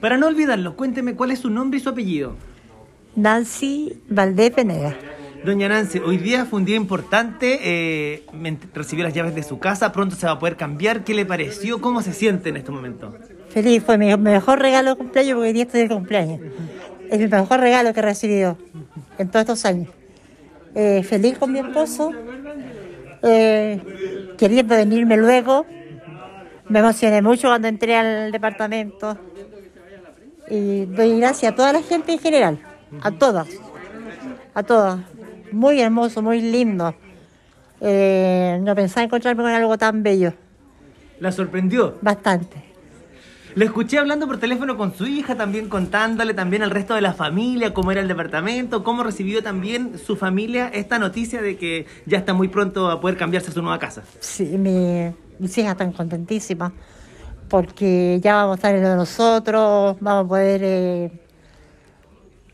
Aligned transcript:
Para 0.00 0.16
no 0.16 0.26
olvidarlo, 0.28 0.76
cuénteme 0.76 1.14
cuál 1.14 1.30
es 1.30 1.40
su 1.40 1.50
nombre 1.50 1.78
y 1.78 1.82
su 1.82 1.90
apellido. 1.90 2.34
Nancy 3.16 4.00
Valdés 4.08 4.50
Peneda. 4.50 4.96
Doña 5.44 5.68
Nancy, 5.68 5.98
hoy 5.98 6.18
día 6.18 6.44
fue 6.44 6.58
un 6.58 6.64
día 6.66 6.76
importante, 6.76 7.58
eh, 7.62 8.26
recibió 8.74 9.04
las 9.04 9.14
llaves 9.14 9.34
de 9.34 9.42
su 9.42 9.58
casa, 9.58 9.90
pronto 9.90 10.14
se 10.14 10.26
va 10.26 10.32
a 10.32 10.38
poder 10.38 10.56
cambiar. 10.56 11.02
¿Qué 11.02 11.14
le 11.14 11.24
pareció? 11.24 11.80
¿Cómo 11.80 12.02
se 12.02 12.12
siente 12.12 12.50
en 12.50 12.58
este 12.58 12.70
momento? 12.70 13.14
Feliz, 13.48 13.82
fue 13.82 13.96
mi 13.98 14.14
mejor 14.16 14.58
regalo 14.60 14.90
de 14.90 14.96
cumpleaños 14.96 15.34
porque 15.34 15.48
hoy 15.48 15.52
día 15.52 15.62
estoy 15.64 15.80
de 15.82 15.88
cumpleaños. 15.88 16.40
Es 17.10 17.18
mi 17.18 17.26
mejor 17.26 17.60
regalo 17.60 17.92
que 17.92 18.00
he 18.00 18.02
recibido 18.02 18.58
en 19.18 19.28
todos 19.28 19.40
estos 19.40 19.64
años. 19.64 19.88
Eh, 20.74 21.02
feliz 21.02 21.36
con 21.38 21.52
mi 21.52 21.58
esposo, 21.58 22.12
eh, 23.22 23.80
queriendo 24.38 24.74
venirme 24.76 25.16
luego. 25.16 25.66
Me 26.68 26.78
emocioné 26.78 27.22
mucho 27.22 27.48
cuando 27.48 27.66
entré 27.66 27.96
al 27.96 28.30
departamento. 28.30 29.18
Y 30.50 30.84
doy 30.86 31.18
gracias 31.20 31.52
a 31.52 31.54
toda 31.56 31.72
la 31.72 31.82
gente 31.82 32.12
en 32.12 32.18
general, 32.18 32.58
a 33.02 33.10
todas, 33.12 33.48
a 34.54 34.62
todas. 34.62 35.00
Muy 35.52 35.80
hermoso, 35.80 36.22
muy 36.22 36.40
lindo. 36.40 36.94
Eh, 37.80 38.58
no 38.62 38.74
pensaba 38.74 39.04
encontrarme 39.04 39.42
con 39.42 39.52
algo 39.52 39.78
tan 39.78 40.02
bello, 40.02 40.34
¿La 41.20 41.32
sorprendió? 41.32 41.94
bastante. 42.02 42.64
Le 43.54 43.64
escuché 43.64 43.98
hablando 43.98 44.26
por 44.28 44.38
teléfono 44.38 44.76
con 44.76 44.94
su 44.94 45.06
hija, 45.06 45.34
también 45.34 45.68
contándole 45.68 46.34
también 46.34 46.62
al 46.62 46.70
resto 46.70 46.94
de 46.94 47.00
la 47.00 47.14
familia 47.14 47.74
cómo 47.74 47.90
era 47.90 48.00
el 48.00 48.06
departamento, 48.06 48.84
cómo 48.84 49.02
recibió 49.02 49.42
también 49.42 49.98
su 49.98 50.14
familia 50.16 50.68
esta 50.72 50.98
noticia 51.00 51.42
de 51.42 51.56
que 51.56 51.86
ya 52.06 52.18
está 52.18 52.32
muy 52.32 52.46
pronto 52.48 52.88
a 52.90 53.00
poder 53.00 53.16
cambiarse 53.16 53.50
a 53.50 53.54
su 53.54 53.60
nueva 53.62 53.78
casa. 53.78 54.02
Sí, 54.20 54.44
mi- 54.56 55.12
mis 55.40 55.56
hijas 55.58 55.72
están 55.72 55.92
contentísimas 55.92 56.72
porque 57.50 58.20
ya 58.22 58.36
vamos 58.36 58.52
a 58.52 58.56
estar 58.56 58.74
en 58.74 58.82
lo 58.82 58.88
de 58.90 58.96
nosotros, 58.96 59.96
vamos 60.00 60.24
a 60.24 60.28
poder, 60.28 60.60
eh, 60.64 61.10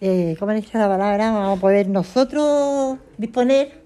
eh, 0.00 0.36
¿cómo 0.38 0.52
dicho 0.52 0.76
la 0.78 0.88
palabra? 0.88 1.30
Vamos 1.30 1.58
a 1.58 1.60
poder 1.60 1.88
nosotros 1.88 2.98
disponer 3.18 3.82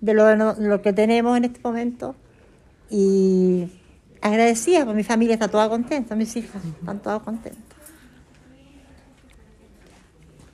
de 0.00 0.14
lo, 0.14 0.24
de 0.26 0.36
no- 0.36 0.54
lo 0.58 0.82
que 0.82 0.92
tenemos 0.92 1.36
en 1.36 1.44
este 1.44 1.60
momento 1.62 2.16
y 2.90 3.68
agradecida, 4.20 4.80
porque 4.84 4.96
mi 4.96 5.04
familia 5.04 5.34
está 5.34 5.48
toda 5.48 5.68
contenta, 5.68 6.16
mis 6.16 6.34
hijas 6.36 6.62
están 6.64 7.00
todas 7.00 7.22
contentas. 7.22 7.62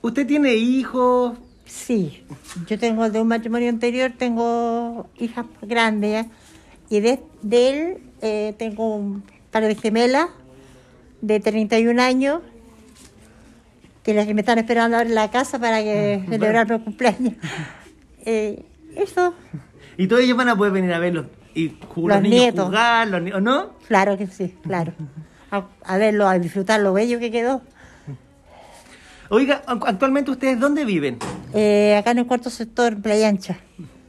¿Usted 0.01 0.27
tiene 0.27 0.53
hijos? 0.53 1.37
Sí, 1.65 2.23
yo 2.67 2.77
tengo 2.77 3.09
de 3.09 3.19
un 3.19 3.27
matrimonio 3.27 3.69
anterior, 3.69 4.11
tengo 4.15 5.07
hijas 5.17 5.47
grandes 5.63 6.27
y 6.91 6.99
de, 6.99 7.19
de 7.41 7.69
él 7.69 7.97
eh, 8.21 8.53
tengo 8.59 8.95
un 8.95 9.23
par 9.55 9.63
de 9.65 9.75
gemelas 9.75 10.27
de 11.21 11.39
31 11.39 12.01
años 12.01 12.41
que 14.03 14.13
las 14.13 14.27
que 14.27 14.33
me 14.33 14.41
están 14.41 14.57
esperando 14.59 14.97
ahora 14.97 15.07
en 15.07 15.15
la 15.15 15.31
casa 15.31 15.57
para 15.59 15.81
que 15.81 16.25
celebrar 16.27 16.69
mi 16.69 16.79
cumpleaños. 16.83 17.33
Eh, 18.27 18.65
eso, 18.95 19.35
Y 19.97 20.07
todos 20.07 20.23
ellos 20.23 20.35
van 20.35 20.49
a 20.49 20.55
poder 20.55 20.73
venir 20.73 20.91
a 20.93 20.97
verlos 20.97 21.27
y 21.53 21.69
los, 21.69 21.79
Los 21.95 22.21
niños 22.23 22.39
nietos. 22.41 22.65
jugar, 22.65 23.07
los 23.07 23.21
ni- 23.21 23.31
¿o 23.31 23.39
no? 23.39 23.73
claro 23.87 24.17
que 24.17 24.25
sí, 24.25 24.55
claro. 24.63 24.93
A, 25.51 25.67
a 25.83 25.97
verlo, 25.99 26.27
a 26.27 26.39
disfrutar 26.39 26.79
lo 26.79 26.91
bello 26.91 27.19
que 27.19 27.29
quedó. 27.29 27.61
Oiga, 29.29 29.61
ac- 29.67 29.83
actualmente 29.85 30.31
ustedes 30.31 30.59
dónde 30.59 30.85
viven? 30.85 31.19
Eh, 31.53 31.95
acá 31.95 32.09
en 32.11 32.17
el 32.17 32.25
cuarto 32.25 32.49
sector, 32.49 32.93
en 32.93 33.03
Playa 33.03 33.27
Ancha. 33.29 33.59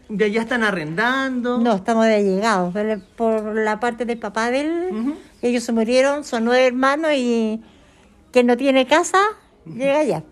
¿Ya, 0.08 0.26
ya 0.28 0.42
están 0.42 0.62
arrendando? 0.62 1.58
No, 1.58 1.74
estamos 1.76 2.04
de 2.06 2.14
allegados. 2.14 2.72
Por 2.72 3.00
por 3.42 3.54
la 3.56 3.80
parte 3.80 4.04
del 4.04 4.18
papá 4.18 4.50
de 4.50 4.60
él, 4.60 5.14
ellos 5.42 5.64
se 5.64 5.72
murieron, 5.72 6.24
son 6.24 6.44
nueve 6.44 6.66
hermanos 6.66 7.10
y 7.14 7.60
quien 8.32 8.46
no 8.46 8.56
tiene 8.56 8.86
casa, 8.86 9.18
llega 9.66 9.98
allá. 9.98 10.22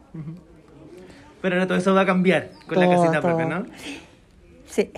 Pero 1.43 1.57
no, 1.57 1.67
todo 1.67 1.77
eso 1.79 1.93
va 1.95 2.03
a 2.03 2.07
cambiar 2.07 2.51
con 2.67 2.79
la 2.79 2.89
casita 2.89 3.21
todo. 3.21 3.23
propia, 3.37 3.47
¿no? 3.47 3.67
Sí. 4.71 4.91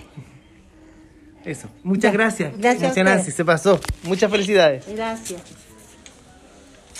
Eso. 1.43 1.69
Muchas 1.83 2.11
Ya. 2.11 2.17
gracias. 2.17 2.57
Gracias 2.57 2.89
Muchas 2.89 3.03
Nancy, 3.05 3.31
se 3.31 3.45
pasó. 3.45 3.79
Muchas 4.03 4.29
felicidades. 4.29 4.85
Gracias. 4.87 5.41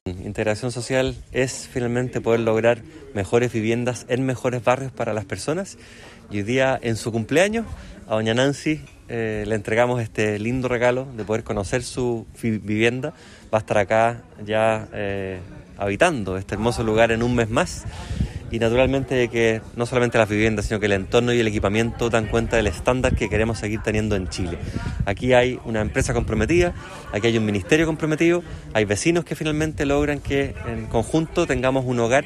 Integración 0.09 0.71
social 0.71 1.15
es 1.31 1.69
finalmente 1.71 2.21
poder 2.21 2.41
lograr 2.41 2.81
mejores 3.13 3.51
viviendas 3.51 4.05
en 4.09 4.25
mejores 4.25 4.63
barrios 4.63 4.91
para 4.91 5.13
las 5.13 5.25
personas. 5.25 5.77
Y 6.29 6.37
hoy 6.37 6.43
día, 6.43 6.77
en 6.81 6.95
su 6.95 7.11
cumpleaños, 7.11 7.65
a 8.07 8.15
doña 8.15 8.33
Nancy 8.33 8.81
eh, 9.09 9.45
le 9.47 9.55
entregamos 9.55 10.01
este 10.01 10.37
lindo 10.39 10.67
regalo 10.67 11.07
de 11.15 11.23
poder 11.23 11.43
conocer 11.43 11.83
su 11.83 12.25
vivienda. 12.41 13.13
Va 13.53 13.57
a 13.57 13.61
estar 13.61 13.77
acá 13.77 14.23
ya 14.45 14.87
eh, 14.93 15.39
habitando 15.77 16.37
este 16.37 16.55
hermoso 16.55 16.83
lugar 16.83 17.11
en 17.11 17.23
un 17.23 17.35
mes 17.35 17.49
más. 17.49 17.85
Y 18.51 18.59
naturalmente 18.59 19.27
que 19.27 19.61
no 19.75 19.85
solamente 19.85 20.17
las 20.17 20.29
viviendas, 20.29 20.65
sino 20.65 20.79
que 20.79 20.85
el 20.85 20.93
entorno 20.93 21.33
y 21.33 21.39
el 21.39 21.47
equipamiento 21.47 22.09
dan 22.09 22.27
cuenta 22.27 22.55
del 22.57 22.67
estándar 22.67 23.15
que 23.15 23.29
queremos 23.29 23.59
seguir 23.59 23.81
teniendo 23.81 24.15
en 24.15 24.29
Chile. 24.29 24.57
Aquí 25.05 25.33
hay 25.33 25.59
una 25.65 25.81
empresa 25.81 26.13
comprometida, 26.13 26.73
aquí 27.11 27.27
hay 27.27 27.37
un 27.37 27.45
ministerio 27.45 27.85
comprometido, 27.85 28.43
hay 28.73 28.85
vecinos 28.85 29.25
que 29.25 29.35
finalmente 29.35 29.85
logran 29.85 30.19
que 30.19 30.55
en 30.67 30.85
conjunto 30.87 31.45
tengamos 31.45 31.85
un 31.85 31.99
hogar 31.99 32.25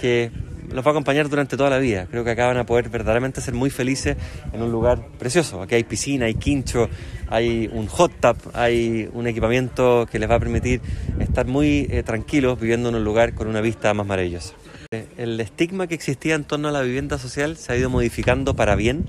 que 0.00 0.30
los 0.72 0.84
va 0.84 0.90
a 0.90 0.92
acompañar 0.92 1.28
durante 1.28 1.56
toda 1.56 1.70
la 1.70 1.78
vida. 1.78 2.06
Creo 2.10 2.24
que 2.24 2.30
acá 2.30 2.46
van 2.46 2.58
a 2.58 2.66
poder 2.66 2.88
verdaderamente 2.88 3.40
ser 3.40 3.54
muy 3.54 3.70
felices 3.70 4.16
en 4.52 4.62
un 4.62 4.70
lugar 4.70 5.06
precioso. 5.18 5.62
Aquí 5.62 5.74
hay 5.74 5.84
piscina, 5.84 6.26
hay 6.26 6.34
quincho, 6.34 6.88
hay 7.28 7.68
un 7.72 7.86
hot 7.86 8.12
tub, 8.20 8.36
hay 8.52 9.08
un 9.12 9.26
equipamiento 9.26 10.06
que 10.10 10.18
les 10.18 10.30
va 10.30 10.36
a 10.36 10.40
permitir 10.40 10.80
estar 11.20 11.46
muy 11.46 11.86
eh, 11.90 12.02
tranquilos 12.02 12.58
viviendo 12.60 12.88
en 12.88 12.96
un 12.96 13.04
lugar 13.04 13.34
con 13.34 13.48
una 13.48 13.60
vista 13.60 13.92
más 13.94 14.06
maravillosa. 14.06 14.54
Eh, 14.92 15.08
El 15.16 15.40
estigma 15.40 15.88
que 15.88 15.96
existía 15.96 16.36
en 16.36 16.44
torno 16.44 16.68
a 16.68 16.70
la 16.70 16.82
vivienda 16.82 17.18
social 17.18 17.56
se 17.56 17.72
ha 17.72 17.76
ido 17.76 17.90
modificando 17.90 18.54
para 18.54 18.76
bien 18.76 19.06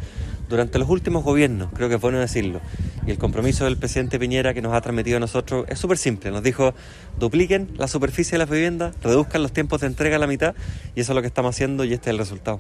durante 0.50 0.80
los 0.80 0.90
últimos 0.90 1.24
gobiernos, 1.24 1.70
creo 1.74 1.88
que 1.88 1.96
es 1.96 2.02
bueno 2.02 2.20
decirlo. 2.20 2.62
Y 3.06 3.12
el 3.12 3.20
compromiso 3.20 3.66
del 3.66 3.78
presidente 3.78 4.18
Piñera 4.18 4.56
que 4.56 4.62
nos 4.62 4.74
ha 4.74 4.82
transmitido 4.82 5.18
a 5.18 5.20
nosotros 5.20 5.66
es 5.70 5.78
súper 5.78 5.98
simple. 5.98 6.32
Nos 6.32 6.42
dijo, 6.42 6.74
dupliquen 7.20 7.70
la 7.78 7.88
superficie 7.88 8.32
de 8.32 8.38
las 8.40 8.50
viviendas, 8.50 8.96
reduzcan 9.04 9.44
los 9.44 9.52
tiempos 9.52 9.82
de 9.82 9.88
entrega 9.88 10.16
a 10.16 10.20
la 10.20 10.28
mitad 10.28 10.56
y 10.96 11.02
eso 11.02 11.12
es 11.12 11.16
lo 11.16 11.22
que 11.22 11.28
estamos 11.28 11.56
haciendo 11.56 11.84
y 11.84 11.94
este 11.94 12.10
es 12.10 12.14
el 12.14 12.18
resultado. 12.18 12.60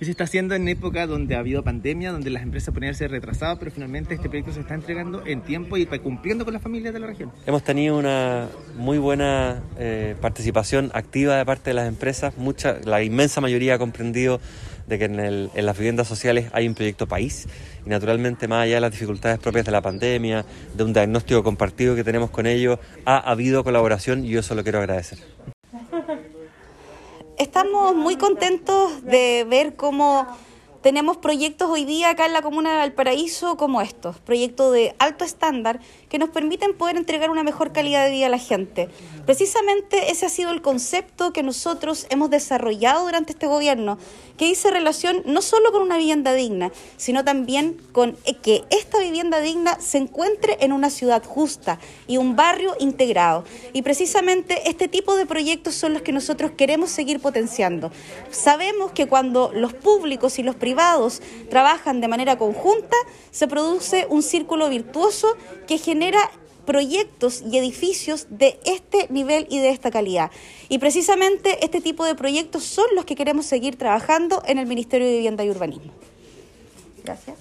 Y 0.00 0.06
se 0.06 0.12
está 0.12 0.24
haciendo 0.24 0.54
en 0.54 0.66
época 0.66 1.06
donde 1.06 1.36
ha 1.36 1.40
habido 1.40 1.62
pandemia, 1.62 2.10
donde 2.10 2.30
las 2.30 2.42
empresas 2.42 2.72
podrían 2.72 2.94
ser 2.94 3.10
retrasadas, 3.10 3.58
pero 3.58 3.70
finalmente 3.70 4.14
este 4.14 4.30
proyecto 4.30 4.50
se 4.50 4.60
está 4.60 4.72
entregando 4.72 5.26
en 5.26 5.42
tiempo 5.42 5.76
y 5.76 5.84
cumpliendo 5.84 6.46
con 6.46 6.54
las 6.54 6.62
familias 6.62 6.94
de 6.94 7.00
la 7.00 7.06
región. 7.06 7.30
Hemos 7.44 7.62
tenido 7.62 7.98
una 7.98 8.48
muy 8.78 8.96
buena 8.96 9.62
eh, 9.78 10.16
participación 10.18 10.90
activa 10.94 11.36
de 11.36 11.44
parte 11.44 11.70
de 11.70 11.74
las 11.74 11.86
empresas. 11.86 12.38
Mucha, 12.38 12.78
la 12.82 13.02
inmensa 13.02 13.42
mayoría 13.42 13.74
ha 13.74 13.78
comprendido 13.78 14.40
de 14.86 14.98
que 14.98 15.04
en 15.04 15.66
las 15.66 15.76
viviendas 15.76 16.08
sociales 16.08 16.48
hay 16.52 16.66
un 16.66 16.74
proyecto 16.74 17.06
país 17.06 17.46
y 17.84 17.90
naturalmente 17.90 18.48
más 18.48 18.64
allá 18.64 18.76
de 18.76 18.80
las 18.80 18.92
dificultades 18.92 19.38
propias 19.38 19.66
de 19.66 19.72
la 19.72 19.82
pandemia, 19.82 20.46
de 20.74 20.82
un 20.82 20.94
diagnóstico 20.94 21.42
compartido 21.42 21.94
que 21.94 22.04
tenemos 22.04 22.30
con 22.30 22.46
ellos, 22.46 22.78
ha 23.04 23.18
habido 23.18 23.62
colaboración 23.64 24.24
y 24.24 24.30
yo 24.30 24.40
eso 24.40 24.54
lo 24.54 24.62
quiero 24.62 24.78
agradecer. 24.78 25.18
Estamos 27.40 27.96
muy 27.96 28.16
contentos 28.16 29.02
de 29.02 29.46
ver 29.48 29.74
cómo 29.74 30.26
tenemos 30.82 31.18
proyectos 31.18 31.68
hoy 31.68 31.84
día 31.84 32.10
acá 32.10 32.26
en 32.26 32.32
la 32.32 32.42
comuna 32.42 32.70
de 32.70 32.78
Valparaíso 32.78 33.56
como 33.56 33.82
estos, 33.82 34.18
proyectos 34.18 34.72
de 34.72 34.94
alto 34.98 35.24
estándar 35.24 35.80
que 36.08 36.18
nos 36.18 36.30
permiten 36.30 36.74
poder 36.74 36.96
entregar 36.96 37.30
una 37.30 37.42
mejor 37.42 37.72
calidad 37.72 38.04
de 38.04 38.12
vida 38.12 38.26
a 38.26 38.30
la 38.30 38.38
gente. 38.38 38.88
Precisamente 39.26 40.10
ese 40.10 40.26
ha 40.26 40.30
sido 40.30 40.50
el 40.50 40.62
concepto 40.62 41.32
que 41.32 41.42
nosotros 41.42 42.06
hemos 42.08 42.30
desarrollado 42.30 43.04
durante 43.04 43.32
este 43.32 43.46
gobierno, 43.46 43.98
que 44.38 44.46
dice 44.46 44.70
relación 44.70 45.22
no 45.26 45.42
solo 45.42 45.70
con 45.70 45.82
una 45.82 45.98
vivienda 45.98 46.32
digna, 46.32 46.72
sino 46.96 47.24
también 47.24 47.76
con 47.92 48.16
que 48.42 48.64
esta 48.70 48.98
vivienda 49.00 49.40
digna 49.40 49.78
se 49.80 49.98
encuentre 49.98 50.56
en 50.60 50.72
una 50.72 50.88
ciudad 50.88 51.22
justa 51.24 51.78
y 52.06 52.16
un 52.16 52.36
barrio 52.36 52.74
integrado. 52.80 53.44
Y 53.74 53.82
precisamente 53.82 54.68
este 54.70 54.88
tipo 54.88 55.14
de 55.14 55.26
proyectos 55.26 55.74
son 55.74 55.92
los 55.92 56.02
que 56.02 56.12
nosotros 56.12 56.52
queremos 56.56 56.90
seguir 56.90 57.20
potenciando. 57.20 57.92
Sabemos 58.30 58.92
que 58.92 59.06
cuando 59.06 59.52
los 59.54 59.74
públicos 59.74 60.38
y 60.38 60.42
los 60.42 60.56
privados 60.56 60.69
trabajan 61.48 62.00
de 62.00 62.08
manera 62.08 62.38
conjunta, 62.38 62.96
se 63.30 63.48
produce 63.48 64.06
un 64.08 64.22
círculo 64.22 64.68
virtuoso 64.68 65.36
que 65.66 65.78
genera 65.78 66.18
proyectos 66.66 67.42
y 67.42 67.58
edificios 67.58 68.26
de 68.30 68.60
este 68.64 69.08
nivel 69.10 69.46
y 69.50 69.58
de 69.58 69.70
esta 69.70 69.90
calidad. 69.90 70.30
Y 70.68 70.78
precisamente 70.78 71.64
este 71.64 71.80
tipo 71.80 72.04
de 72.04 72.14
proyectos 72.14 72.64
son 72.64 72.86
los 72.94 73.04
que 73.04 73.16
queremos 73.16 73.46
seguir 73.46 73.76
trabajando 73.76 74.42
en 74.46 74.58
el 74.58 74.66
Ministerio 74.66 75.06
de 75.06 75.14
Vivienda 75.14 75.44
y 75.44 75.50
Urbanismo. 75.50 75.92
Gracias. 77.02 77.36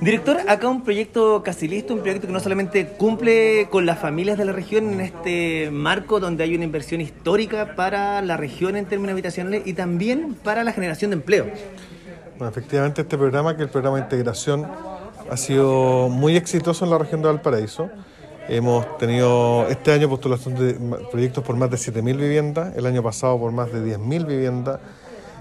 Director, 0.00 0.38
acá 0.46 0.68
un 0.68 0.84
proyecto 0.84 1.42
casi 1.42 1.68
listo, 1.68 1.94
un 1.94 2.00
proyecto 2.00 2.26
que 2.26 2.32
no 2.32 2.40
solamente 2.40 2.86
cumple 2.86 3.68
con 3.70 3.86
las 3.86 3.98
familias 3.98 4.38
de 4.38 4.44
la 4.44 4.52
región 4.52 4.92
en 4.92 5.00
este 5.00 5.70
marco 5.70 6.20
donde 6.20 6.44
hay 6.44 6.54
una 6.54 6.64
inversión 6.64 7.00
histórica 7.00 7.74
para 7.74 8.22
la 8.22 8.36
región 8.36 8.76
en 8.76 8.86
términos 8.86 9.12
habitacionales 9.12 9.66
y 9.66 9.74
también 9.74 10.34
para 10.34 10.64
la 10.64 10.72
generación 10.72 11.10
de 11.10 11.16
empleo. 11.16 11.46
Bueno, 12.38 12.50
efectivamente 12.50 13.02
este 13.02 13.18
programa, 13.18 13.56
que 13.56 13.62
es 13.62 13.66
el 13.66 13.72
programa 13.72 13.96
de 13.96 14.02
integración, 14.04 14.66
ha 15.30 15.36
sido 15.36 16.08
muy 16.08 16.36
exitoso 16.36 16.84
en 16.84 16.90
la 16.90 16.98
región 16.98 17.20
de 17.22 17.28
Valparaíso. 17.28 17.90
Hemos 18.48 18.96
tenido 18.98 19.66
este 19.68 19.92
año 19.92 20.08
postulación 20.08 20.54
de 20.54 20.74
proyectos 21.10 21.44
por 21.44 21.56
más 21.56 21.70
de 21.70 21.76
7.000 21.76 22.16
viviendas, 22.16 22.76
el 22.76 22.86
año 22.86 23.02
pasado 23.02 23.38
por 23.38 23.52
más 23.52 23.72
de 23.72 23.80
10.000 23.80 24.26
viviendas 24.26 24.80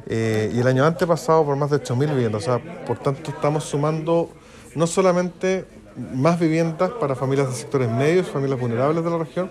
eh, 0.09 0.51
y 0.54 0.59
el 0.59 0.68
año 0.68 0.86
antepasado 0.86 1.45
por 1.45 1.56
más 1.56 1.69
de 1.69 1.77
8.000 1.77 2.09
viviendas. 2.09 2.44
O 2.44 2.45
sea, 2.45 2.86
por 2.86 3.00
tanto, 3.00 3.31
estamos 3.31 3.63
sumando 3.63 4.30
no 4.75 4.88
solamente 4.88 5.65
más 6.13 6.39
viviendas 6.39 6.92
para 6.92 7.15
familias 7.15 7.50
de 7.50 7.56
sectores 7.56 7.89
medios, 7.89 8.27
familias 8.27 8.59
vulnerables 8.59 9.04
de 9.04 9.09
la 9.09 9.18
región, 9.18 9.50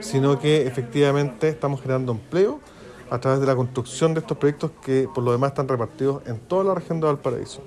sino 0.00 0.38
que 0.38 0.66
efectivamente 0.66 1.48
estamos 1.48 1.80
generando 1.80 2.12
empleo 2.12 2.60
a 3.10 3.18
través 3.18 3.40
de 3.40 3.46
la 3.46 3.56
construcción 3.56 4.14
de 4.14 4.20
estos 4.20 4.36
proyectos 4.36 4.70
que 4.84 5.08
por 5.12 5.24
lo 5.24 5.32
demás 5.32 5.50
están 5.50 5.66
repartidos 5.66 6.22
en 6.26 6.38
toda 6.38 6.64
la 6.64 6.74
región 6.74 7.00
de 7.00 7.06
Valparaíso. 7.06 7.62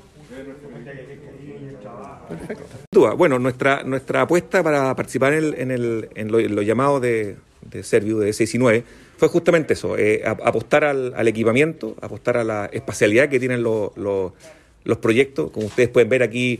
Bueno, 3.17 3.39
nuestra, 3.39 3.83
nuestra 3.83 4.21
apuesta 4.21 4.63
para 4.63 4.95
participar 4.95 5.33
en, 5.33 5.71
el, 5.71 6.09
en, 6.15 6.31
lo, 6.31 6.61
llamado 6.61 6.99
de, 6.99 7.37
de 7.71 7.83
Serviu 7.83 8.19
de 8.19 8.33
6 8.33 8.55
y 8.55 8.57
9 8.57 8.83
fue 9.17 9.27
justamente 9.27 9.73
eso, 9.73 9.97
eh, 9.97 10.23
apostar 10.25 10.83
al, 10.83 11.27
equipamiento, 11.27 11.95
apostar 12.01 12.37
a 12.37 12.43
la 12.43 12.65
espacialidad 12.73 13.29
que 13.29 13.39
tienen 13.39 13.61
los 13.61 14.33
proyectos. 14.99 15.51
Como 15.51 15.67
ustedes 15.67 15.89
pueden 15.89 16.09
ver 16.09 16.23
aquí, 16.23 16.59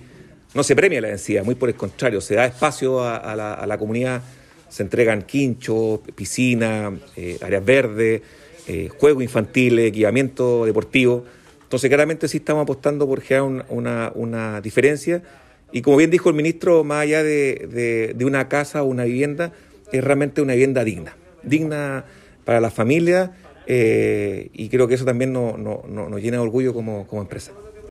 no 0.54 0.62
se 0.62 0.76
premia 0.76 1.02
la 1.02 1.08
densidad, 1.08 1.44
muy 1.44 1.56
por 1.56 1.70
el 1.70 1.76
contrario, 1.76 2.22
se 2.22 2.36
da 2.36 2.46
espacio 2.46 3.04
a, 3.04 3.36
la, 3.36 3.78
comunidad, 3.80 4.22
se 4.70 4.84
entregan 4.84 5.24
quinchos, 5.24 6.02
piscina, 6.16 6.96
eh, 7.16 7.40
áreas 7.42 7.66
verdes, 7.66 8.22
eh, 8.68 8.90
juegos 8.96 9.24
infantiles, 9.24 9.88
equipamiento 9.88 10.66
deportivo. 10.66 11.26
Entonces, 11.64 11.90
claramente 11.90 12.28
sí 12.28 12.38
estamos 12.38 12.62
apostando 12.62 13.08
por 13.08 13.22
generar 13.22 13.66
una 13.70 14.62
diferencia 14.62 15.24
y 15.72 15.82
como 15.82 15.98
bien 15.98 16.12
dijo 16.12 16.30
el 16.30 16.36
ministro, 16.36 16.84
más 16.84 17.04
allá 17.04 17.24
de, 17.24 18.16
una 18.22 18.50
casa 18.50 18.84
o 18.84 18.86
una 18.86 19.06
vivienda, 19.06 19.54
es 19.92 20.04
realmente 20.04 20.42
una 20.42 20.54
vivienda 20.54 20.84
digna, 20.84 21.16
digna 21.44 22.06
para 22.46 22.60
la 22.60 22.72
familia 22.72 23.34
eh, 23.68 24.50
y 24.54 24.70
creo 24.70 24.88
que 24.88 24.96
eso 24.96 25.06
también 25.06 25.34
nos, 25.34 25.58
nos 25.58 26.22
llena 26.22 26.38
de 26.38 26.44
orgullo 26.44 26.74
como, 26.74 27.08
como 27.08 27.22
empresa. 27.22 27.52